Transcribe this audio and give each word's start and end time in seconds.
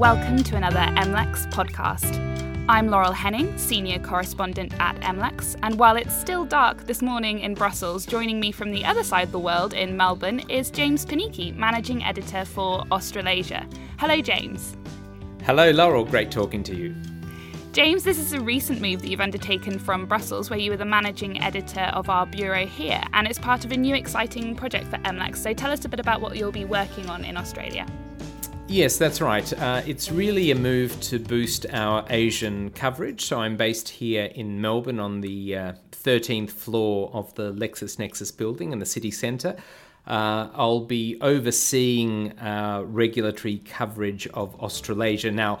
welcome 0.00 0.42
to 0.42 0.56
another 0.56 0.78
MLEX 0.78 1.46
podcast. 1.52 2.16
I'm 2.70 2.88
Laurel 2.88 3.12
Henning, 3.12 3.58
senior 3.58 3.98
correspondent 3.98 4.72
at 4.80 4.98
MLEX, 5.00 5.56
and 5.62 5.78
while 5.78 5.94
it's 5.96 6.16
still 6.16 6.46
dark 6.46 6.86
this 6.86 7.02
morning 7.02 7.40
in 7.40 7.52
Brussels, 7.52 8.06
joining 8.06 8.40
me 8.40 8.50
from 8.50 8.70
the 8.70 8.82
other 8.82 9.04
side 9.04 9.24
of 9.24 9.32
the 9.32 9.38
world 9.38 9.74
in 9.74 9.98
Melbourne 9.98 10.40
is 10.48 10.70
James 10.70 11.04
Panichi, 11.04 11.54
managing 11.54 12.02
editor 12.02 12.46
for 12.46 12.82
Australasia. 12.90 13.68
Hello, 13.98 14.22
James. 14.22 14.74
Hello, 15.42 15.70
Laurel. 15.70 16.06
Great 16.06 16.30
talking 16.30 16.62
to 16.62 16.74
you. 16.74 16.96
James, 17.74 18.02
this 18.02 18.18
is 18.18 18.32
a 18.32 18.40
recent 18.40 18.80
move 18.80 19.02
that 19.02 19.10
you've 19.10 19.20
undertaken 19.20 19.78
from 19.78 20.06
Brussels, 20.06 20.48
where 20.48 20.58
you 20.58 20.70
were 20.70 20.78
the 20.78 20.84
managing 20.86 21.42
editor 21.42 21.90
of 21.92 22.08
our 22.08 22.24
bureau 22.24 22.64
here, 22.64 23.02
and 23.12 23.26
it's 23.26 23.38
part 23.38 23.66
of 23.66 23.70
a 23.70 23.76
new 23.76 23.94
exciting 23.94 24.56
project 24.56 24.86
for 24.86 24.96
MLEX. 24.96 25.36
So 25.36 25.52
tell 25.52 25.70
us 25.70 25.84
a 25.84 25.90
bit 25.90 26.00
about 26.00 26.22
what 26.22 26.38
you'll 26.38 26.52
be 26.52 26.64
working 26.64 27.10
on 27.10 27.22
in 27.22 27.36
Australia. 27.36 27.86
Yes, 28.70 28.98
that's 28.98 29.20
right. 29.20 29.52
Uh, 29.52 29.82
it's 29.84 30.12
really 30.12 30.52
a 30.52 30.54
move 30.54 31.00
to 31.00 31.18
boost 31.18 31.66
our 31.72 32.04
Asian 32.08 32.70
coverage. 32.70 33.24
So 33.24 33.40
I'm 33.40 33.56
based 33.56 33.88
here 33.88 34.26
in 34.26 34.60
Melbourne 34.60 35.00
on 35.00 35.22
the 35.22 35.56
uh, 35.56 35.72
13th 35.90 36.52
floor 36.52 37.10
of 37.12 37.34
the 37.34 37.52
LexisNexis 37.52 38.36
building 38.36 38.72
in 38.72 38.78
the 38.78 38.86
city 38.86 39.10
centre. 39.10 39.56
Uh, 40.06 40.50
I'll 40.54 40.84
be 40.84 41.18
overseeing 41.20 42.38
uh, 42.38 42.84
regulatory 42.86 43.58
coverage 43.58 44.28
of 44.28 44.54
Australasia. 44.60 45.32
Now, 45.32 45.58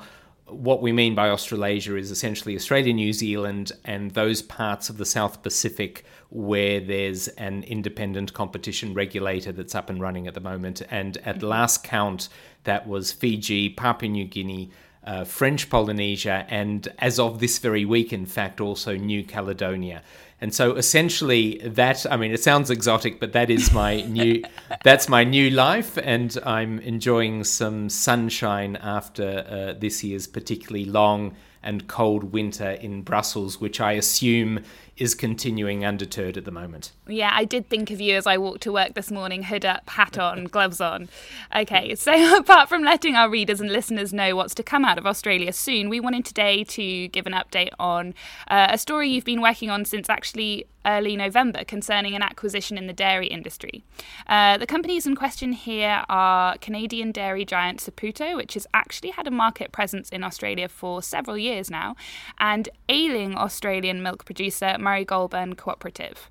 what 0.52 0.82
we 0.82 0.92
mean 0.92 1.14
by 1.14 1.30
Australasia 1.30 1.96
is 1.96 2.10
essentially 2.10 2.54
Australia, 2.56 2.92
New 2.92 3.12
Zealand, 3.12 3.72
and 3.84 4.10
those 4.12 4.42
parts 4.42 4.88
of 4.88 4.98
the 4.98 5.04
South 5.04 5.42
Pacific 5.42 6.04
where 6.30 6.80
there's 6.80 7.28
an 7.28 7.64
independent 7.64 8.32
competition 8.32 8.94
regulator 8.94 9.52
that's 9.52 9.74
up 9.74 9.90
and 9.90 10.00
running 10.00 10.26
at 10.26 10.34
the 10.34 10.40
moment. 10.40 10.82
And 10.90 11.16
at 11.18 11.42
last 11.42 11.82
count, 11.82 12.28
that 12.64 12.86
was 12.86 13.12
Fiji, 13.12 13.70
Papua 13.70 14.10
New 14.10 14.26
Guinea, 14.26 14.70
uh, 15.04 15.24
French 15.24 15.70
Polynesia, 15.70 16.46
and 16.48 16.86
as 16.98 17.18
of 17.18 17.40
this 17.40 17.58
very 17.58 17.84
week, 17.84 18.12
in 18.12 18.26
fact, 18.26 18.60
also 18.60 18.96
New 18.96 19.24
Caledonia. 19.24 20.02
And 20.40 20.54
so 20.54 20.74
essentially 20.74 21.58
that 21.64 22.06
I 22.10 22.16
mean 22.16 22.32
it 22.32 22.42
sounds 22.42 22.70
exotic 22.70 23.20
but 23.20 23.32
that 23.32 23.50
is 23.50 23.72
my 23.72 24.00
new 24.02 24.42
that's 24.84 25.08
my 25.08 25.24
new 25.24 25.50
life. 25.50 25.98
And 25.98 26.36
I'm 26.44 26.78
enjoying 26.80 27.44
some 27.44 27.88
sunshine 27.88 28.76
after 28.76 29.44
uh, 29.48 29.78
this 29.78 30.02
year's 30.02 30.26
particularly 30.26 30.86
long 30.86 31.36
and 31.62 31.86
cold 31.88 32.32
winter 32.32 32.70
in 32.70 33.02
Brussels 33.02 33.60
which 33.60 33.80
I 33.80 33.92
assume 33.92 34.60
is 35.00 35.14
continuing 35.14 35.84
undeterred 35.84 36.36
at 36.36 36.44
the 36.44 36.50
moment. 36.50 36.92
Yeah, 37.08 37.30
I 37.32 37.46
did 37.46 37.68
think 37.70 37.90
of 37.90 38.02
you 38.02 38.16
as 38.16 38.26
I 38.26 38.36
walked 38.36 38.60
to 38.62 38.72
work 38.72 38.92
this 38.92 39.10
morning, 39.10 39.44
hood 39.44 39.64
up, 39.64 39.88
hat 39.88 40.18
on, 40.28 40.44
gloves 40.44 40.80
on. 40.80 41.08
Okay, 41.56 41.94
so 41.94 42.36
apart 42.38 42.68
from 42.68 42.82
letting 42.82 43.16
our 43.16 43.30
readers 43.30 43.60
and 43.60 43.72
listeners 43.72 44.12
know 44.12 44.36
what's 44.36 44.54
to 44.56 44.62
come 44.62 44.84
out 44.84 44.98
of 44.98 45.06
Australia 45.06 45.52
soon, 45.52 45.88
we 45.88 46.00
wanted 46.00 46.26
today 46.26 46.64
to 46.64 47.08
give 47.08 47.26
an 47.26 47.32
update 47.32 47.70
on 47.78 48.14
uh, 48.48 48.68
a 48.70 48.78
story 48.78 49.08
you've 49.08 49.24
been 49.24 49.40
working 49.40 49.70
on 49.70 49.86
since 49.86 50.10
actually 50.10 50.66
early 50.86 51.16
November 51.16 51.64
concerning 51.64 52.14
an 52.14 52.22
acquisition 52.22 52.78
in 52.78 52.86
the 52.86 52.92
dairy 52.92 53.26
industry. 53.26 53.84
Uh, 54.26 54.56
the 54.56 54.66
companies 54.66 55.06
in 55.06 55.14
question 55.14 55.52
here 55.52 56.04
are 56.08 56.56
Canadian 56.58 57.12
dairy 57.12 57.44
giant 57.44 57.80
Saputo, 57.80 58.36
which 58.36 58.54
has 58.54 58.66
actually 58.72 59.10
had 59.10 59.26
a 59.26 59.30
market 59.30 59.72
presence 59.72 60.08
in 60.08 60.24
Australia 60.24 60.68
for 60.68 61.02
several 61.02 61.36
years 61.36 61.70
now, 61.70 61.96
and 62.38 62.68
ailing 62.88 63.36
Australian 63.36 64.02
milk 64.02 64.24
producer 64.24 64.76
Murray 64.78 65.04
Goulburn 65.04 65.54
Cooperative. 65.54 66.30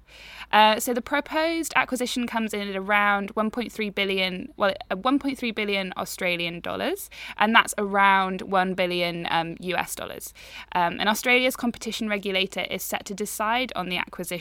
Uh, 0.52 0.80
so 0.80 0.94
the 0.94 1.02
proposed 1.02 1.74
acquisition 1.76 2.26
comes 2.26 2.54
in 2.54 2.68
at 2.68 2.76
around 2.76 3.36
1.3 3.36 3.94
billion, 3.94 4.52
well, 4.58 4.74
uh, 4.90 4.96
1.3 4.96 5.54
billion 5.54 5.94
Australian 5.96 6.60
dollars, 6.60 7.10
and 7.38 7.54
that's 7.54 7.76
around 7.78 8.42
1 8.42 8.74
billion 8.74 9.28
um, 9.30 9.56
US 9.60 9.94
dollars. 9.94 10.34
Um, 10.74 11.00
and 11.00 11.08
Australia's 11.08 11.56
competition 11.56 12.10
regulator 12.10 12.62
is 12.62 12.82
set 12.82 13.06
to 13.06 13.14
decide 13.14 13.72
on 13.76 13.90
the 13.90 13.98
acquisition 13.98 14.39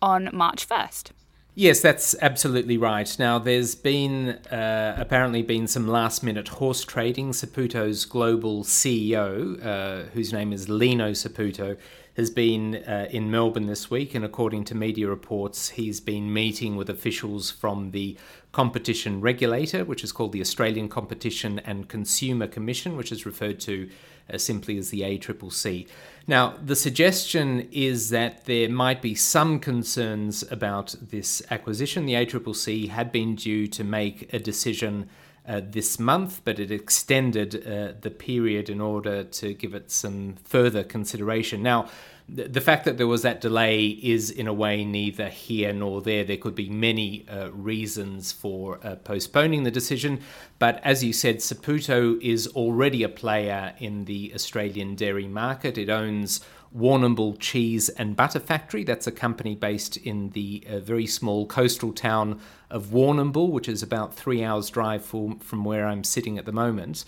on 0.00 0.30
March 0.32 0.68
1st. 0.68 1.10
Yes, 1.54 1.80
that's 1.80 2.14
absolutely 2.22 2.78
right. 2.78 3.14
Now, 3.18 3.38
there's 3.38 3.74
been 3.74 4.30
uh, 4.50 4.94
apparently 4.96 5.42
been 5.42 5.66
some 5.66 5.86
last 5.86 6.22
minute 6.22 6.48
horse 6.48 6.82
trading. 6.82 7.32
Saputo's 7.32 8.06
global 8.06 8.64
CEO, 8.64 9.62
uh, 9.64 10.08
whose 10.14 10.32
name 10.32 10.54
is 10.54 10.70
Lino 10.70 11.10
Saputo, 11.10 11.76
has 12.16 12.30
been 12.30 12.76
uh, 12.76 13.08
in 13.10 13.30
Melbourne 13.30 13.66
this 13.66 13.90
week, 13.90 14.14
and 14.14 14.24
according 14.24 14.64
to 14.64 14.74
media 14.74 15.08
reports, 15.08 15.70
he's 15.70 16.00
been 16.00 16.32
meeting 16.32 16.76
with 16.76 16.90
officials 16.90 17.50
from 17.50 17.92
the 17.92 18.16
competition 18.52 19.20
regulator, 19.22 19.84
which 19.84 20.04
is 20.04 20.12
called 20.12 20.32
the 20.32 20.40
Australian 20.40 20.88
Competition 20.88 21.58
and 21.60 21.88
Consumer 21.88 22.46
Commission, 22.46 22.96
which 22.96 23.10
is 23.10 23.24
referred 23.24 23.58
to 23.60 23.88
uh, 24.32 24.36
simply 24.36 24.76
as 24.76 24.90
the 24.90 25.00
ACCC. 25.00 25.88
Now, 26.26 26.54
the 26.62 26.76
suggestion 26.76 27.68
is 27.72 28.10
that 28.10 28.44
there 28.44 28.68
might 28.68 29.00
be 29.00 29.14
some 29.14 29.58
concerns 29.58 30.44
about 30.50 30.94
this 31.00 31.42
acquisition. 31.50 32.04
The 32.04 32.14
ACCC 32.14 32.88
had 32.88 33.10
been 33.10 33.36
due 33.36 33.66
to 33.68 33.82
make 33.82 34.32
a 34.34 34.38
decision 34.38 35.08
uh, 35.46 35.60
this 35.62 35.98
month, 35.98 36.40
but 36.44 36.58
it 36.58 36.70
extended 36.70 37.66
uh, 37.66 37.92
the 38.00 38.10
period 38.10 38.70
in 38.70 38.80
order 38.80 39.24
to 39.24 39.54
give 39.54 39.74
it 39.74 39.90
some 39.90 40.36
further 40.44 40.84
consideration. 40.84 41.62
Now, 41.62 41.88
the 42.28 42.60
fact 42.60 42.84
that 42.84 42.96
there 42.96 43.08
was 43.08 43.22
that 43.22 43.40
delay 43.40 43.86
is 43.86 44.30
in 44.30 44.46
a 44.46 44.52
way 44.52 44.84
neither 44.84 45.28
here 45.28 45.72
nor 45.72 46.00
there. 46.00 46.24
There 46.24 46.36
could 46.36 46.54
be 46.54 46.70
many 46.70 47.26
uh, 47.28 47.50
reasons 47.50 48.32
for 48.32 48.78
uh, 48.82 48.96
postponing 48.96 49.64
the 49.64 49.70
decision, 49.70 50.20
but 50.58 50.80
as 50.84 51.02
you 51.02 51.12
said, 51.12 51.38
Saputo 51.38 52.20
is 52.22 52.46
already 52.48 53.02
a 53.02 53.08
player 53.08 53.74
in 53.78 54.04
the 54.04 54.32
Australian 54.34 54.94
dairy 54.94 55.26
market. 55.26 55.76
It 55.76 55.90
owns 55.90 56.40
Warrnambool 56.76 57.38
Cheese 57.38 57.88
and 57.90 58.16
Butter 58.16 58.40
Factory. 58.40 58.84
That's 58.84 59.06
a 59.06 59.12
company 59.12 59.54
based 59.54 59.96
in 59.96 60.30
the 60.30 60.66
uh, 60.68 60.78
very 60.80 61.06
small 61.06 61.46
coastal 61.46 61.92
town 61.92 62.40
of 62.70 62.86
Warrnambool, 62.86 63.50
which 63.50 63.68
is 63.68 63.82
about 63.82 64.14
three 64.14 64.42
hours' 64.42 64.70
drive 64.70 65.04
from, 65.04 65.38
from 65.38 65.64
where 65.64 65.86
I'm 65.86 66.04
sitting 66.04 66.38
at 66.38 66.46
the 66.46 66.52
moment. 66.52 67.04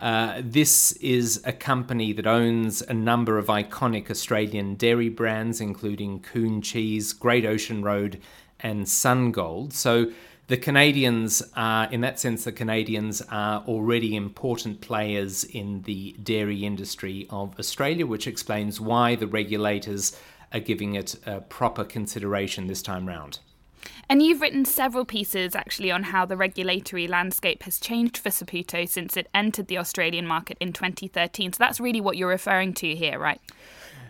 Uh, 0.00 0.42
this 0.42 0.92
is 0.92 1.40
a 1.44 1.52
company 1.52 2.12
that 2.12 2.26
owns 2.26 2.82
a 2.82 2.94
number 2.94 3.38
of 3.38 3.46
iconic 3.46 4.10
Australian 4.10 4.74
dairy 4.74 5.08
brands, 5.08 5.60
including 5.60 6.20
Coon 6.20 6.60
Cheese, 6.60 7.12
Great 7.12 7.46
Ocean 7.46 7.82
Road, 7.82 8.20
and 8.60 8.86
Sungold. 8.86 9.72
So 9.72 10.10
the 10.46 10.56
Canadians 10.56 11.42
are, 11.56 11.90
in 11.90 12.02
that 12.02 12.20
sense, 12.20 12.44
the 12.44 12.52
Canadians 12.52 13.22
are 13.30 13.62
already 13.66 14.14
important 14.14 14.80
players 14.80 15.44
in 15.44 15.82
the 15.82 16.14
dairy 16.22 16.64
industry 16.64 17.26
of 17.30 17.58
Australia, 17.58 18.06
which 18.06 18.26
explains 18.26 18.80
why 18.80 19.14
the 19.14 19.26
regulators 19.26 20.18
are 20.52 20.60
giving 20.60 20.94
it 20.94 21.16
proper 21.48 21.84
consideration 21.84 22.66
this 22.66 22.82
time 22.82 23.06
round. 23.06 23.38
And 24.08 24.22
you've 24.22 24.40
written 24.40 24.64
several 24.64 25.04
pieces 25.04 25.54
actually 25.54 25.90
on 25.90 26.04
how 26.04 26.26
the 26.26 26.36
regulatory 26.36 27.06
landscape 27.06 27.62
has 27.62 27.80
changed 27.80 28.18
for 28.18 28.28
Saputo 28.28 28.86
since 28.88 29.16
it 29.16 29.28
entered 29.34 29.68
the 29.68 29.78
Australian 29.78 30.26
market 30.26 30.58
in 30.60 30.72
2013. 30.72 31.54
So 31.54 31.56
that's 31.58 31.80
really 31.80 32.00
what 32.00 32.16
you're 32.16 32.28
referring 32.28 32.74
to 32.74 32.94
here, 32.94 33.18
right? 33.18 33.40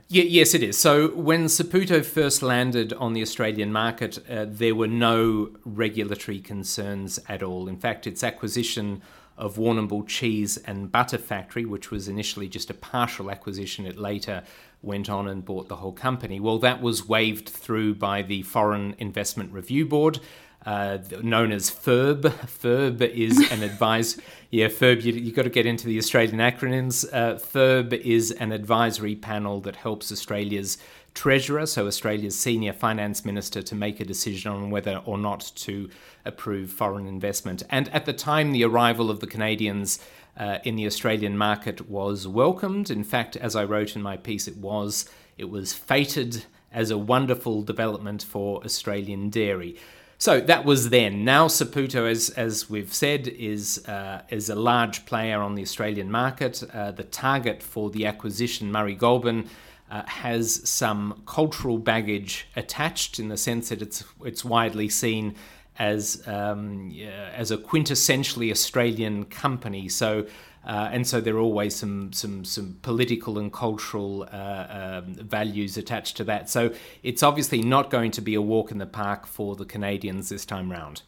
Yeah, 0.08 0.24
yes, 0.24 0.54
it 0.54 0.62
is. 0.62 0.76
So 0.76 1.08
when 1.08 1.46
Saputo 1.46 2.04
first 2.04 2.42
landed 2.42 2.92
on 2.92 3.14
the 3.14 3.22
Australian 3.22 3.72
market, 3.72 4.18
uh, 4.30 4.44
there 4.46 4.74
were 4.74 4.86
no 4.86 5.50
regulatory 5.64 6.40
concerns 6.40 7.18
at 7.28 7.42
all. 7.42 7.68
In 7.68 7.78
fact, 7.78 8.06
its 8.06 8.22
acquisition 8.22 9.00
of 9.38 9.56
Warrnambool 9.56 10.06
Cheese 10.06 10.58
and 10.58 10.92
Butter 10.92 11.18
Factory, 11.18 11.64
which 11.64 11.90
was 11.90 12.06
initially 12.06 12.48
just 12.48 12.70
a 12.70 12.74
partial 12.74 13.30
acquisition, 13.30 13.86
it 13.86 13.98
later 13.98 14.42
went 14.82 15.08
on 15.08 15.26
and 15.26 15.44
bought 15.44 15.68
the 15.68 15.76
whole 15.76 15.92
company. 15.92 16.38
Well, 16.38 16.58
that 16.58 16.82
was 16.82 17.08
waved 17.08 17.48
through 17.48 17.94
by 17.94 18.20
the 18.22 18.42
Foreign 18.42 18.94
Investment 18.98 19.52
Review 19.52 19.86
Board 19.86 20.20
uh, 20.66 20.98
known 21.22 21.52
as 21.52 21.70
FIRB. 21.70 22.22
FIRB 22.22 23.02
is 23.02 23.50
an 23.50 23.62
advice. 23.70 24.18
Yeah, 24.50 24.68
FIRB. 24.68 25.02
You, 25.02 25.24
have 25.24 25.34
got 25.34 25.42
to 25.42 25.50
get 25.50 25.66
into 25.66 25.86
the 25.86 25.98
Australian 25.98 26.38
acronyms. 26.38 27.04
Uh, 27.12 27.34
FIRB 27.34 27.92
is 28.00 28.30
an 28.32 28.52
advisory 28.52 29.14
panel 29.14 29.60
that 29.60 29.76
helps 29.76 30.10
Australia's 30.10 30.78
treasurer, 31.12 31.66
so 31.66 31.86
Australia's 31.86 32.38
senior 32.38 32.72
finance 32.72 33.24
minister, 33.24 33.62
to 33.62 33.74
make 33.74 34.00
a 34.00 34.04
decision 34.04 34.50
on 34.50 34.70
whether 34.70 35.02
or 35.04 35.18
not 35.18 35.52
to 35.54 35.90
approve 36.24 36.70
foreign 36.70 37.06
investment. 37.06 37.62
And 37.70 37.88
at 37.90 38.06
the 38.06 38.12
time, 38.12 38.52
the 38.52 38.64
arrival 38.64 39.10
of 39.10 39.20
the 39.20 39.26
Canadians. 39.26 39.98
Uh, 40.36 40.58
in 40.64 40.74
the 40.74 40.84
Australian 40.84 41.38
market 41.38 41.88
was 41.88 42.26
welcomed. 42.26 42.90
In 42.90 43.04
fact, 43.04 43.36
as 43.36 43.54
I 43.54 43.62
wrote 43.62 43.94
in 43.94 44.02
my 44.02 44.16
piece, 44.16 44.48
it 44.48 44.56
was 44.56 45.08
it 45.38 45.48
was 45.48 45.72
fated 45.72 46.44
as 46.72 46.90
a 46.90 46.98
wonderful 46.98 47.62
development 47.62 48.24
for 48.24 48.60
Australian 48.64 49.30
dairy. 49.30 49.76
So 50.24 50.40
that 50.40 50.64
was 50.64 50.88
then. 50.88 51.22
Now 51.22 51.48
Saputo, 51.48 52.10
as 52.10 52.30
as 52.30 52.70
we've 52.70 52.94
said, 52.94 53.28
is 53.28 53.86
uh, 53.86 54.22
is 54.30 54.48
a 54.48 54.54
large 54.54 55.04
player 55.04 55.42
on 55.42 55.54
the 55.54 55.60
Australian 55.60 56.10
market. 56.10 56.62
Uh, 56.72 56.92
the 56.92 57.04
target 57.04 57.62
for 57.62 57.90
the 57.90 58.06
acquisition, 58.06 58.72
Murray 58.72 58.94
Goulburn, 58.94 59.50
uh, 59.90 60.02
has 60.06 60.66
some 60.66 61.22
cultural 61.26 61.76
baggage 61.76 62.46
attached 62.56 63.18
in 63.18 63.28
the 63.28 63.36
sense 63.36 63.68
that 63.68 63.82
it's 63.82 64.02
it's 64.24 64.42
widely 64.46 64.88
seen 64.88 65.34
as 65.78 66.26
um, 66.26 66.96
as 67.34 67.50
a 67.50 67.58
quintessentially 67.58 68.50
Australian 68.50 69.26
company. 69.26 69.90
So. 69.90 70.26
Uh, 70.66 70.88
and 70.92 71.06
so 71.06 71.20
there 71.20 71.36
are 71.36 71.40
always 71.40 71.74
some 71.74 72.12
some 72.12 72.44
some 72.44 72.78
political 72.82 73.38
and 73.38 73.52
cultural 73.52 74.28
uh, 74.32 75.02
um, 75.04 75.14
values 75.14 75.76
attached 75.76 76.16
to 76.16 76.24
that. 76.24 76.48
So 76.48 76.72
it's 77.02 77.22
obviously 77.22 77.62
not 77.62 77.90
going 77.90 78.10
to 78.12 78.20
be 78.20 78.34
a 78.34 78.42
walk 78.42 78.70
in 78.70 78.78
the 78.78 78.86
park 78.86 79.26
for 79.26 79.56
the 79.56 79.64
Canadians 79.64 80.28
this 80.28 80.44
time 80.44 80.70
round. 80.70 81.02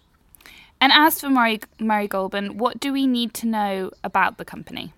And 0.81 0.93
as 0.93 1.21
for 1.21 1.31
Murray, 1.31 1.61
Murray 1.81 2.07
Goulburn, 2.07 2.59
what 2.59 2.81
do 2.81 2.93
we 2.93 3.07
need 3.07 3.33
to 3.35 3.47
know 3.47 3.91
about 4.05 4.37
the 4.37 4.45
company? 4.45 4.93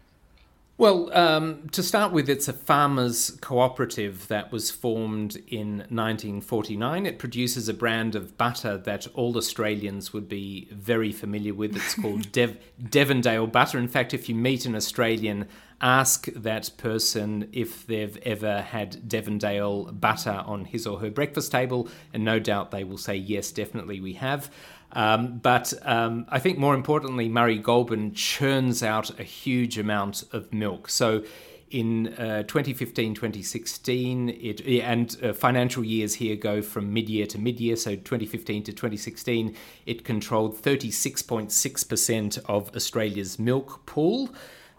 Well, 0.79 1.13
um, 1.13 1.69
to 1.73 1.83
start 1.83 2.13
with, 2.13 2.29
it's 2.29 2.47
a 2.47 2.53
farmers' 2.53 3.37
cooperative 3.41 4.29
that 4.29 4.53
was 4.53 4.71
formed 4.71 5.35
in 5.49 5.79
1949. 5.89 7.05
It 7.05 7.19
produces 7.19 7.69
a 7.69 7.75
brand 7.75 8.15
of 8.15 8.39
butter 8.39 8.79
that 8.79 9.09
all 9.15 9.37
Australians 9.37 10.13
would 10.13 10.29
be 10.29 10.69
very 10.71 11.11
familiar 11.11 11.53
with. 11.53 11.75
It's 11.75 11.95
called 12.01 12.31
Dev- 12.31 12.59
Devondale 12.81 13.51
butter. 13.51 13.77
In 13.77 13.89
fact, 13.89 14.15
if 14.15 14.29
you 14.29 14.37
meet 14.37 14.67
an 14.67 14.77
Australian, 14.77 15.49
ask 15.81 16.27
that 16.27 16.71
person 16.77 17.49
if 17.53 17.85
they've 17.89 18.17
ever 18.19 18.61
had 18.61 19.09
Devondale 19.09 20.01
butter 20.01 20.45
on 20.47 20.65
his 20.65 20.87
or 20.87 21.01
her 21.01 21.11
breakfast 21.11 21.51
table, 21.51 21.89
and 22.15 22.25
no 22.25 22.39
doubt 22.39 22.71
they 22.71 22.85
will 22.85 22.99
say, 22.99 23.17
yes, 23.17 23.51
definitely 23.51 24.01
we 24.01 24.13
have. 24.13 24.49
Um, 24.93 25.39
but 25.39 25.73
um, 25.83 26.27
I 26.29 26.39
think 26.39 26.59
more 26.59 26.75
importantly, 26.75 27.29
Murray 27.29 27.59
Goulburn 27.59 28.15
churns 28.15 28.83
out 28.83 29.19
a 29.21 29.23
huge 29.23 29.79
amount 29.79 30.25
of 30.33 30.53
milk. 30.53 30.89
So 30.89 31.25
in 31.71 32.09
uh, 32.15 32.43
2015 32.45 33.15
2016 33.15 34.31
it 34.31 34.61
and 34.83 35.19
uh, 35.23 35.35
financial 35.35 35.85
years 35.85 36.15
here 36.15 36.35
go 36.35 36.63
from 36.63 36.95
mid-year 36.95 37.27
to 37.27 37.39
mid-year 37.39 37.77
so 37.77 37.91
2015 37.95 38.63
to 38.63 38.73
2016 38.73 39.55
it 39.85 40.03
controlled 40.03 40.57
36.6% 40.63 42.39
of 42.47 42.75
australia's 42.75 43.39
milk 43.39 43.85
pool 43.85 44.31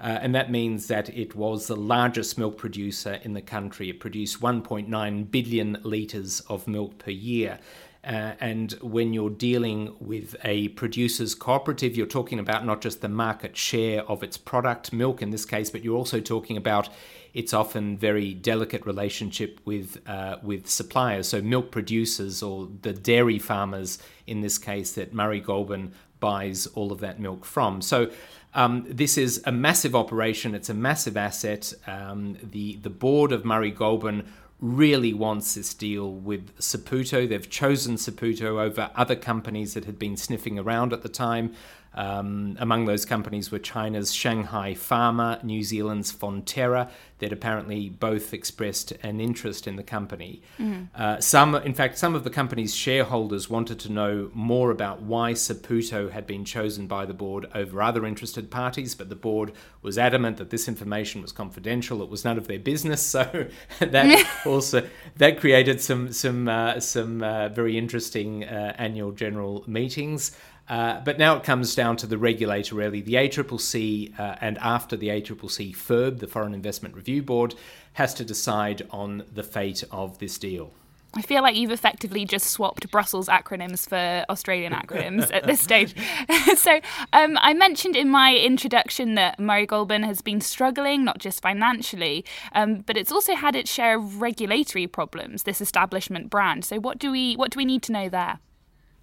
uh, 0.01 0.17
and 0.21 0.33
that 0.33 0.49
means 0.49 0.87
that 0.87 1.09
it 1.09 1.35
was 1.35 1.67
the 1.67 1.75
largest 1.75 2.37
milk 2.37 2.57
producer 2.57 3.19
in 3.23 3.33
the 3.33 3.41
country. 3.41 3.89
It 3.89 3.99
produced 3.99 4.39
1.9 4.39 5.31
billion 5.31 5.77
litres 5.83 6.39
of 6.47 6.67
milk 6.67 6.97
per 6.99 7.11
year. 7.11 7.59
Uh, 8.03 8.33
and 8.39 8.71
when 8.81 9.13
you're 9.13 9.29
dealing 9.29 9.93
with 9.99 10.35
a 10.45 10.69
producer's 10.69 11.35
cooperative, 11.35 11.97
you're 11.97 12.07
talking 12.07 12.39
about 12.39 12.65
not 12.65 12.81
just 12.81 13.01
the 13.01 13.09
market 13.09 13.57
share 13.57 14.03
of 14.03 14.23
its 14.23 14.37
product, 14.37 14.93
milk 14.93 15.21
in 15.21 15.31
this 15.31 15.45
case, 15.45 15.69
but 15.69 15.83
you're 15.83 15.97
also 15.97 16.21
talking 16.21 16.55
about 16.55 16.87
its 17.33 17.53
often 17.53 17.97
very 17.97 18.33
delicate 18.33 18.85
relationship 18.85 19.59
with 19.65 19.97
uh, 20.07 20.37
with 20.41 20.69
suppliers. 20.69 21.27
So 21.27 21.41
milk 21.41 21.71
producers 21.71 22.41
or 22.41 22.69
the 22.81 22.93
dairy 22.93 23.37
farmers 23.37 23.99
in 24.25 24.41
this 24.41 24.57
case 24.57 24.93
that 24.93 25.13
Murray 25.13 25.41
Goulburn 25.41 25.93
buys 26.21 26.67
all 26.67 26.91
of 26.91 26.99
that 27.01 27.19
milk 27.19 27.45
from. 27.45 27.81
So. 27.81 28.11
Um, 28.55 28.87
this 28.89 29.15
is 29.15 29.43
a 29.45 29.51
massive 29.51 29.95
operation. 29.95 30.55
It's 30.55 30.69
a 30.69 30.73
massive 30.73 31.15
asset. 31.15 31.71
Um, 31.85 32.35
the 32.41 32.77
the 32.77 32.89
board 32.89 33.31
of 33.31 33.45
Murray 33.45 33.69
Goulburn 33.69 34.25
really 34.61 35.13
wants 35.13 35.55
this 35.55 35.73
deal 35.73 36.11
with 36.11 36.55
Saputo. 36.57 37.27
They've 37.27 37.49
chosen 37.49 37.95
Saputo 37.95 38.61
over 38.61 38.91
other 38.95 39.15
companies 39.15 39.73
that 39.73 39.85
had 39.85 39.97
been 39.97 40.17
sniffing 40.17 40.59
around 40.59 40.91
at 40.91 41.01
the 41.01 41.09
time. 41.09 41.53
Um, 41.99 42.55
among 42.61 42.85
those 42.85 43.03
companies 43.03 43.51
were 43.51 43.59
China's 43.59 44.13
Shanghai 44.13 44.73
Pharma, 44.73 45.43
New 45.43 45.61
Zealand's 45.63 46.13
Fonterra, 46.13 46.89
that 47.17 47.33
apparently 47.33 47.89
both 47.89 48.33
expressed 48.33 48.93
an 49.03 49.19
interest 49.19 49.67
in 49.67 49.75
the 49.75 49.83
company. 49.83 50.41
Mm. 50.57 50.87
Uh, 50.95 51.19
some, 51.19 51.55
in 51.55 51.73
fact, 51.73 51.97
some 51.97 52.15
of 52.15 52.23
the 52.23 52.29
company's 52.29 52.73
shareholders 52.73 53.49
wanted 53.49 53.79
to 53.79 53.91
know 53.91 54.31
more 54.33 54.71
about 54.71 55.01
why 55.01 55.33
Saputo 55.33 56.09
had 56.09 56.25
been 56.25 56.45
chosen 56.45 56.87
by 56.87 57.05
the 57.05 57.13
board 57.13 57.47
over 57.53 57.81
other 57.81 58.05
interested 58.05 58.49
parties, 58.49 58.95
but 58.95 59.09
the 59.09 59.17
board 59.17 59.51
was 59.81 59.97
adamant 59.97 60.37
that 60.37 60.51
this 60.51 60.69
information 60.69 61.21
was 61.21 61.33
confidential. 61.33 62.01
It 62.01 62.09
was 62.09 62.23
none 62.23 62.37
of 62.37 62.47
their 62.47 62.59
business, 62.59 63.05
so 63.05 63.47
that 63.79 64.25
also 64.45 64.87
that 65.17 65.37
created 65.41 65.81
some 65.81 66.13
some 66.13 66.47
uh, 66.47 66.79
some 66.79 67.21
uh, 67.21 67.49
very 67.49 67.77
interesting 67.77 68.45
uh, 68.45 68.73
annual 68.77 69.11
general 69.11 69.65
meetings. 69.67 70.31
Uh, 70.69 71.01
but 71.01 71.17
now 71.17 71.35
it 71.35 71.43
comes 71.43 71.73
down 71.73 71.97
to 71.97 72.07
the 72.07 72.17
regulator, 72.17 72.75
really. 72.75 73.01
The 73.01 73.15
ACCC, 73.15 74.17
uh, 74.19 74.35
and 74.39 74.57
after 74.59 74.95
the 74.95 75.07
ACCC, 75.07 75.75
FIRB, 75.75 76.19
the 76.19 76.27
Foreign 76.27 76.53
Investment 76.53 76.95
Review 76.95 77.23
Board, 77.23 77.55
has 77.93 78.13
to 78.13 78.23
decide 78.23 78.87
on 78.91 79.23
the 79.33 79.43
fate 79.43 79.83
of 79.91 80.19
this 80.19 80.37
deal. 80.37 80.71
I 81.15 81.23
feel 81.23 81.41
like 81.41 81.55
you've 81.55 81.71
effectively 81.71 82.23
just 82.23 82.51
swapped 82.51 82.89
Brussels 82.91 83.27
acronyms 83.27 83.89
for 83.89 84.23
Australian 84.29 84.73
acronyms 84.73 85.33
at 85.33 85.47
this 85.47 85.59
stage. 85.59 85.95
so, 86.55 86.79
um, 87.13 87.35
I 87.41 87.55
mentioned 87.55 87.95
in 87.95 88.09
my 88.09 88.35
introduction 88.35 89.15
that 89.15 89.39
Murray 89.39 89.65
Goulburn 89.65 90.03
has 90.03 90.21
been 90.21 90.39
struggling, 90.39 91.03
not 91.03 91.17
just 91.17 91.41
financially, 91.41 92.23
um, 92.53 92.81
but 92.81 92.95
it's 92.95 93.11
also 93.11 93.33
had 93.33 93.55
its 93.55 93.71
share 93.71 93.97
of 93.97 94.21
regulatory 94.21 94.85
problems. 94.85 95.43
This 95.43 95.61
establishment 95.61 96.29
brand. 96.29 96.63
So, 96.63 96.79
what 96.79 96.99
do 96.99 97.11
we 97.11 97.33
what 97.33 97.49
do 97.49 97.57
we 97.57 97.65
need 97.65 97.81
to 97.83 97.91
know 97.91 98.07
there? 98.07 98.39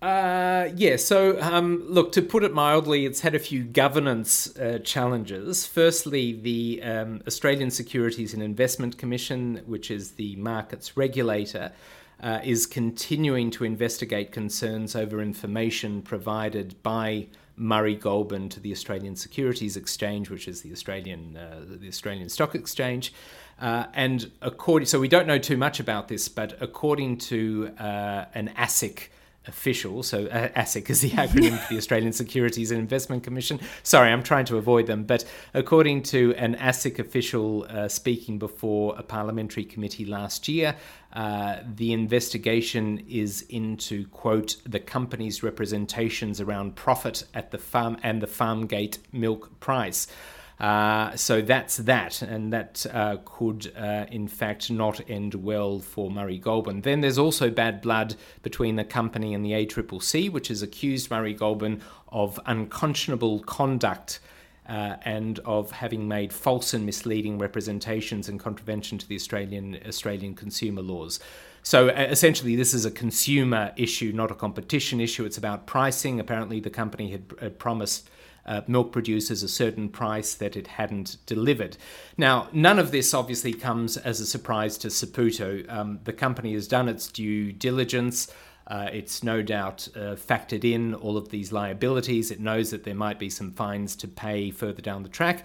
Uh, 0.03 0.69
yeah, 0.77 0.97
so 0.97 1.41
um, 1.41 1.83
look, 1.89 2.13
to 2.13 2.21
put 2.21 2.45
it 2.45 2.53
mildly, 2.53 3.07
it's 3.07 3.21
had 3.21 3.35
a 3.35 3.39
few 3.39 3.65
governance 3.65 4.55
uh, 4.59 4.79
challenges. 4.85 5.67
Firstly, 5.67 6.33
the 6.33 6.83
um, 6.83 7.23
Australian 7.27 7.71
Securities 7.71 8.35
and 8.35 8.43
Investment 8.43 8.99
Commission, 8.99 9.63
which 9.67 9.91
is 9.91 10.13
the 10.13 10.37
markets 10.37 10.99
regulator, 10.99 11.73
uh, 12.23 12.41
is 12.45 12.67
continuing 12.67 13.51
to 13.51 13.65
investigate 13.65 14.33
concerns 14.33 14.95
over 14.95 15.23
information 15.23 16.03
provided 16.03 16.81
by 16.83 17.27
Murray 17.57 17.95
Goulburn 17.95 18.51
to 18.51 18.61
the 18.61 18.73
Australian 18.73 19.17
Securities 19.17 19.79
Exchange, 19.79 20.29
which 20.29 20.47
is 20.47 20.61
the 20.61 20.73
Australian 20.73 21.39
uh, 21.39 21.61
the 21.67 21.89
Australian 21.89 22.29
Stock 22.29 22.55
Exchange. 22.55 23.15
Uh, 23.59 23.87
and 23.95 24.31
according, 24.43 24.85
so 24.85 25.01
we 25.01 25.09
don't 25.09 25.27
know 25.27 25.39
too 25.39 25.57
much 25.57 25.81
about 25.81 26.09
this, 26.09 26.29
but 26.29 26.57
according 26.61 27.17
to 27.17 27.71
uh, 27.79 28.27
an 28.35 28.53
ASIC 28.59 29.09
official, 29.47 30.03
so 30.03 30.27
ASIC 30.27 30.91
is 30.91 31.01
the 31.01 31.11
acronym 31.11 31.59
for 31.59 31.75
the 31.75 31.79
Australian 31.83 32.13
Securities 32.13 32.71
and 32.71 32.81
Investment 32.81 33.23
Commission. 33.23 33.61
Sorry, 33.83 34.11
I'm 34.11 34.23
trying 34.23 34.45
to 34.47 34.57
avoid 34.57 34.87
them, 34.87 35.05
but 35.05 35.25
according 35.55 36.03
to 36.05 36.35
an 36.37 36.57
ASIC 36.57 36.99
official 36.99 37.67
uh, 37.69 37.89
speaking 37.89 38.39
before 38.39 38.95
a 38.99 39.03
parliamentary 39.03 39.65
committee 39.65 40.05
last 40.05 40.49
year, 40.49 40.77
uh, 41.13 41.57
the 41.77 41.93
investigation 41.93 43.03
is 43.09 43.43
into 43.49 44.07
quote 44.09 44.57
the 44.67 44.81
company's 44.81 45.43
representations 45.43 46.41
around 46.41 46.77
profit 46.77 47.25
at 47.33 47.51
the 47.51 47.59
farm 47.59 47.97
and 48.03 48.21
the 48.21 48.27
Farmgate 48.27 48.99
milk 49.13 49.59
price. 49.61 50.09
Uh, 50.59 51.15
so 51.17 51.43
that's 51.43 51.77
that, 51.79 52.23
and 52.23 52.53
that 52.53 52.87
uh, 52.93 53.19
could, 53.25 53.71
uh, 53.77 54.07
in 54.11 54.27
fact, 54.27 54.71
not 54.71 55.01
end 55.09 55.35
well 55.35 55.79
for 55.81 56.11
Murray 56.11 56.39
Goulburn. 56.39 56.81
Then 56.81 57.03
there's 57.03 57.19
also 57.19 57.51
bad 57.51 57.83
blood 57.83 58.15
between 58.43 58.77
the 58.77 58.85
company 58.85 59.35
and 59.35 59.45
the 59.45 59.53
ACCC, 59.53 60.31
which 60.31 60.49
has 60.49 60.63
accused 60.63 61.11
Murray 61.11 61.35
Goulburn 61.35 61.83
of 62.09 62.41
unconscionable 62.47 63.41
conduct. 63.41 64.21
Uh, 64.69 64.97
and 65.03 65.39
of 65.45 65.71
having 65.71 66.09
made 66.09 66.33
false 66.33 66.75
and 66.75 66.85
misleading 66.85 67.39
representations 67.39 68.29
in 68.29 68.37
contravention 68.37 68.99
to 68.99 69.07
the 69.07 69.15
Australian 69.15 69.79
Australian 69.87 70.35
consumer 70.35 70.83
laws. 70.83 71.21
So 71.63 71.87
essentially, 71.87 72.57
this 72.57 72.75
is 72.75 72.85
a 72.85 72.91
consumer 72.91 73.73
issue, 73.77 74.11
not 74.13 74.33
a 74.33 74.35
competition 74.35 75.01
issue. 75.01 75.25
It's 75.25 75.39
about 75.39 75.69
pricing. 75.69 76.19
Apparently, 76.19 76.59
the 76.59 76.71
company 76.71 77.13
had, 77.13 77.33
had 77.41 77.59
promised 77.61 78.11
uh, 78.47 78.63
milk 78.67 78.93
producers 78.93 79.43
a 79.43 79.49
certain 79.49 79.89
price 79.89 80.35
that 80.35 80.57
it 80.57 80.67
hadn't 80.67 81.17
delivered. 81.27 81.77
Now, 82.17 82.49
none 82.53 82.79
of 82.79 82.91
this 82.91 83.13
obviously 83.13 83.53
comes 83.53 83.97
as 83.97 84.21
a 84.21 84.27
surprise 84.27 84.79
to 84.79 84.89
Saputo. 84.89 85.71
Um, 85.71 86.01
the 86.05 86.13
company 86.13 86.55
has 86.55 86.69
done 86.69 86.89
its 86.89 87.09
due 87.09 87.53
diligence. 87.53 88.33
Uh, 88.67 88.89
it's 88.93 89.23
no 89.23 89.43
doubt 89.43 89.89
uh, 89.95 90.17
factored 90.17 90.65
in 90.65 90.95
all 90.95 91.17
of 91.17 91.29
these 91.29 91.53
liabilities. 91.53 92.31
It 92.31 92.41
knows 92.41 92.71
that 92.71 92.85
there 92.85 92.95
might 92.95 93.19
be 93.19 93.31
some 93.31 93.53
fines 93.53 93.95
to 93.97 94.09
pay 94.09 94.51
further 94.51 94.83
down 94.83 95.03
the 95.03 95.09
track. 95.09 95.45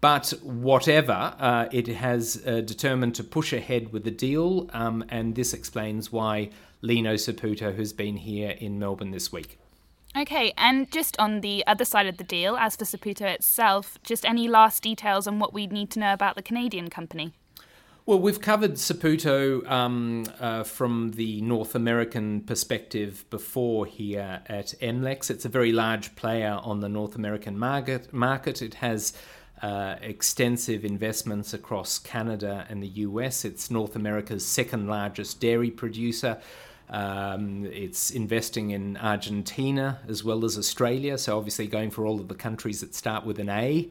But 0.00 0.32
whatever, 0.42 1.34
uh, 1.38 1.68
it 1.70 1.86
has 1.86 2.42
uh, 2.44 2.62
determined 2.62 3.14
to 3.16 3.24
push 3.24 3.52
ahead 3.52 3.92
with 3.92 4.02
the 4.02 4.10
deal, 4.10 4.68
um, 4.72 5.04
and 5.08 5.36
this 5.36 5.54
explains 5.54 6.10
why 6.10 6.50
Lino 6.80 7.14
Saputo 7.14 7.76
has 7.76 7.92
been 7.92 8.16
here 8.16 8.50
in 8.58 8.80
Melbourne 8.80 9.12
this 9.12 9.30
week. 9.30 9.60
Okay, 10.16 10.52
and 10.58 10.90
just 10.92 11.18
on 11.18 11.40
the 11.40 11.66
other 11.66 11.86
side 11.86 12.06
of 12.06 12.18
the 12.18 12.24
deal, 12.24 12.56
as 12.56 12.76
for 12.76 12.84
Saputo 12.84 13.22
itself, 13.22 13.98
just 14.02 14.26
any 14.26 14.46
last 14.46 14.82
details 14.82 15.26
on 15.26 15.38
what 15.38 15.54
we 15.54 15.66
need 15.66 15.90
to 15.92 15.98
know 15.98 16.12
about 16.12 16.36
the 16.36 16.42
Canadian 16.42 16.90
company? 16.90 17.32
Well, 18.04 18.18
we've 18.18 18.40
covered 18.40 18.72
Saputo 18.72 19.68
um, 19.70 20.26
uh, 20.40 20.64
from 20.64 21.12
the 21.12 21.40
North 21.40 21.74
American 21.74 22.40
perspective 22.42 23.24
before 23.30 23.86
here 23.86 24.42
at 24.46 24.74
MLEX. 24.82 25.30
It's 25.30 25.44
a 25.44 25.48
very 25.48 25.72
large 25.72 26.14
player 26.16 26.58
on 26.62 26.80
the 26.80 26.88
North 26.88 27.14
American 27.14 27.56
market. 27.58 28.12
market. 28.12 28.60
It 28.60 28.74
has 28.74 29.14
uh, 29.62 29.94
extensive 30.02 30.84
investments 30.84 31.54
across 31.54 32.00
Canada 32.00 32.66
and 32.68 32.82
the 32.82 32.88
US. 32.88 33.44
It's 33.44 33.70
North 33.70 33.94
America's 33.94 34.44
second 34.44 34.88
largest 34.88 35.40
dairy 35.40 35.70
producer. 35.70 36.38
Um, 36.92 37.64
it's 37.72 38.10
investing 38.10 38.70
in 38.70 38.98
Argentina 38.98 39.98
as 40.08 40.22
well 40.22 40.44
as 40.44 40.58
Australia. 40.58 41.16
So 41.16 41.36
obviously 41.38 41.66
going 41.66 41.90
for 41.90 42.04
all 42.06 42.20
of 42.20 42.28
the 42.28 42.34
countries 42.34 42.80
that 42.80 42.94
start 42.94 43.24
with 43.24 43.38
an 43.38 43.48
A. 43.48 43.88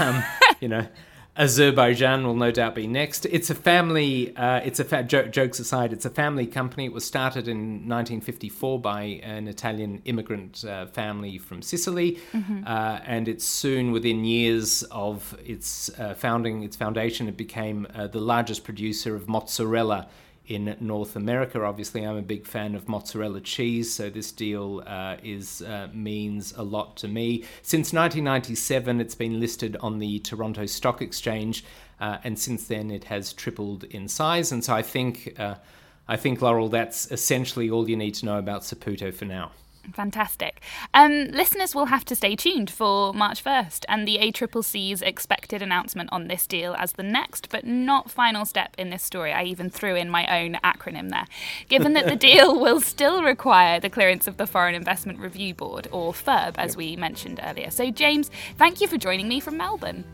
um, 0.00 0.24
you 0.60 0.68
know, 0.68 0.86
Azerbaijan 1.38 2.26
will 2.26 2.34
no 2.34 2.50
doubt 2.50 2.74
be 2.74 2.88
next. 2.88 3.24
It's 3.26 3.48
a 3.48 3.54
family. 3.54 4.36
Uh, 4.36 4.56
it's 4.64 4.80
a 4.80 4.84
fa- 4.84 5.04
jo- 5.04 5.28
jokes 5.28 5.60
aside. 5.60 5.92
It's 5.92 6.04
a 6.04 6.10
family 6.10 6.48
company. 6.48 6.86
It 6.86 6.92
was 6.92 7.04
started 7.04 7.46
in 7.46 7.86
1954 7.86 8.80
by 8.80 9.02
an 9.22 9.46
Italian 9.46 10.02
immigrant 10.04 10.64
uh, 10.64 10.86
family 10.86 11.38
from 11.38 11.62
Sicily, 11.62 12.18
mm-hmm. 12.32 12.64
uh, 12.66 12.98
and 13.04 13.28
it's 13.28 13.44
soon, 13.44 13.92
within 13.92 14.24
years 14.24 14.82
of 14.90 15.38
its 15.44 15.90
uh, 16.00 16.14
founding, 16.14 16.64
its 16.64 16.74
foundation, 16.74 17.28
it 17.28 17.36
became 17.36 17.86
uh, 17.94 18.08
the 18.08 18.20
largest 18.20 18.64
producer 18.64 19.14
of 19.14 19.28
mozzarella 19.28 20.08
in 20.48 20.74
North 20.80 21.14
America. 21.14 21.62
Obviously, 21.62 22.04
I'm 22.04 22.16
a 22.16 22.22
big 22.22 22.46
fan 22.46 22.74
of 22.74 22.88
mozzarella 22.88 23.40
cheese, 23.40 23.92
so 23.92 24.08
this 24.10 24.32
deal 24.32 24.82
uh, 24.86 25.16
is 25.22 25.62
uh, 25.62 25.88
means 25.92 26.54
a 26.56 26.62
lot 26.62 26.96
to 26.98 27.08
me. 27.08 27.44
Since 27.62 27.92
1997, 27.92 29.00
it's 29.00 29.14
been 29.14 29.38
listed 29.38 29.76
on 29.80 29.98
the 29.98 30.18
Toronto 30.20 30.66
Stock 30.66 31.02
Exchange, 31.02 31.64
uh, 32.00 32.18
and 32.24 32.38
since 32.38 32.66
then 32.66 32.90
it 32.90 33.04
has 33.04 33.32
tripled 33.32 33.84
in 33.84 34.08
size. 34.08 34.50
And 34.50 34.64
so 34.64 34.74
I 34.74 34.82
think, 34.82 35.34
uh, 35.38 35.56
I 36.08 36.16
think 36.16 36.40
Laurel, 36.40 36.68
that's 36.68 37.10
essentially 37.12 37.70
all 37.70 37.88
you 37.88 37.96
need 37.96 38.14
to 38.14 38.26
know 38.26 38.38
about 38.38 38.62
Saputo 38.62 39.12
for 39.12 39.26
now. 39.26 39.52
Fantastic. 39.94 40.60
Um, 40.94 41.28
listeners 41.32 41.74
will 41.74 41.86
have 41.86 42.04
to 42.06 42.14
stay 42.14 42.36
tuned 42.36 42.70
for 42.70 43.12
March 43.14 43.42
1st 43.42 43.84
and 43.88 44.06
the 44.06 44.18
ACCC's 44.18 45.02
expected 45.02 45.62
announcement 45.62 46.10
on 46.12 46.28
this 46.28 46.46
deal 46.46 46.74
as 46.78 46.92
the 46.92 47.02
next, 47.02 47.48
but 47.50 47.64
not 47.64 48.10
final 48.10 48.44
step 48.44 48.74
in 48.78 48.90
this 48.90 49.02
story. 49.02 49.32
I 49.32 49.44
even 49.44 49.70
threw 49.70 49.94
in 49.94 50.10
my 50.10 50.42
own 50.42 50.54
acronym 50.64 51.10
there. 51.10 51.26
Given 51.68 51.94
that 51.94 52.06
the 52.06 52.16
deal 52.28 52.58
will 52.60 52.80
still 52.80 53.22
require 53.22 53.80
the 53.80 53.90
clearance 53.90 54.26
of 54.26 54.36
the 54.36 54.46
Foreign 54.46 54.74
Investment 54.74 55.18
Review 55.18 55.54
Board, 55.54 55.88
or 55.90 56.12
FIRB, 56.12 56.54
as 56.58 56.76
we 56.76 56.96
mentioned 56.96 57.40
earlier. 57.42 57.70
So, 57.70 57.90
James, 57.90 58.30
thank 58.56 58.80
you 58.80 58.88
for 58.88 58.98
joining 58.98 59.28
me 59.28 59.40
from 59.40 59.56
Melbourne. 59.56 60.04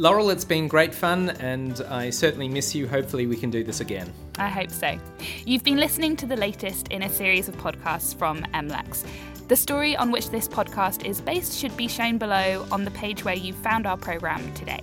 Laurel, 0.00 0.30
it's 0.30 0.46
been 0.46 0.66
great 0.66 0.94
fun, 0.94 1.28
and 1.40 1.82
I 1.90 2.08
certainly 2.08 2.48
miss 2.48 2.74
you. 2.74 2.88
Hopefully, 2.88 3.26
we 3.26 3.36
can 3.36 3.50
do 3.50 3.62
this 3.62 3.80
again. 3.80 4.10
I 4.38 4.48
hope 4.48 4.70
so. 4.70 4.98
You've 5.44 5.62
been 5.62 5.76
listening 5.76 6.16
to 6.16 6.26
the 6.26 6.36
latest 6.36 6.88
in 6.88 7.02
a 7.02 7.10
series 7.10 7.50
of 7.50 7.58
podcasts 7.58 8.16
from 8.16 8.40
MLEX. 8.54 9.04
The 9.48 9.56
story 9.56 9.94
on 9.94 10.10
which 10.10 10.30
this 10.30 10.48
podcast 10.48 11.04
is 11.04 11.20
based 11.20 11.58
should 11.58 11.76
be 11.76 11.86
shown 11.86 12.16
below 12.16 12.66
on 12.72 12.86
the 12.86 12.90
page 12.92 13.26
where 13.26 13.34
you 13.34 13.52
found 13.52 13.86
our 13.86 13.98
programme 13.98 14.54
today. 14.54 14.80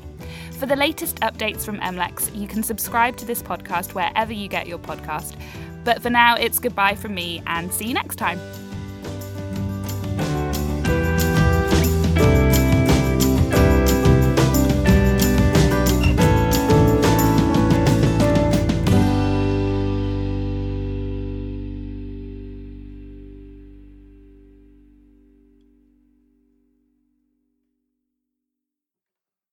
For 0.59 0.67
the 0.67 0.75
latest 0.75 1.15
updates 1.21 1.65
from 1.65 1.79
MLEX, 1.79 2.35
you 2.39 2.47
can 2.47 2.61
subscribe 2.61 3.17
to 3.17 3.25
this 3.25 3.41
podcast 3.41 3.95
wherever 3.95 4.31
you 4.31 4.47
get 4.47 4.67
your 4.67 4.77
podcast. 4.77 5.35
But 5.83 6.03
for 6.03 6.11
now, 6.11 6.35
it's 6.35 6.59
goodbye 6.59 6.93
from 6.93 7.15
me 7.15 7.41
and 7.47 7.73
see 7.73 7.87
you 7.87 7.95
next 7.95 8.17
time. 8.17 8.39